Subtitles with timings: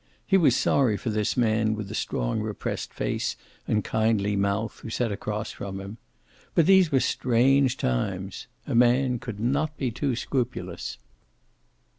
[0.25, 3.35] He was sorry for this man with the strong, repressed face
[3.67, 5.99] and kindly mouth, who sat across from him.
[6.55, 8.47] But these were strange times.
[8.65, 10.97] A man could not be too scrupulous.